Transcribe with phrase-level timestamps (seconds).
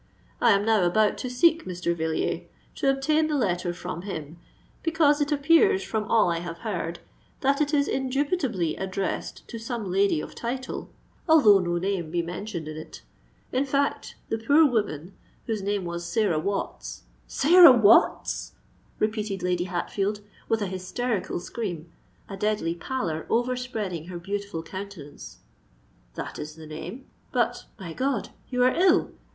[0.41, 1.95] I am now about to seek Mr.
[1.95, 2.47] Villiers,
[2.81, 4.39] and obtain the letter from him;
[4.81, 6.97] because, it appears from all I have heard,
[7.41, 10.89] that it is indubitably addressed to some lady of title,
[11.29, 13.03] although no name be mentioned in it.
[13.51, 18.53] In fact, the poor woman—whose name was Sarah Watts——" "Sarah Watts!"
[18.97, 21.91] repeated Lady Hatfield, with an hysterical scream,
[22.27, 25.41] a deadly pallor overspreading her beautiful countenance.
[26.15, 28.29] "That is the name——But, my God!
[28.49, 29.11] you are ill!"